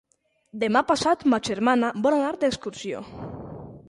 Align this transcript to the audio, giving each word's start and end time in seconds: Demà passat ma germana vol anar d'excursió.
Demà 0.61 0.81
passat 0.91 1.21
ma 1.33 1.39
germana 1.49 1.91
vol 2.07 2.17
anar 2.17 2.31
d'excursió. 2.45 3.03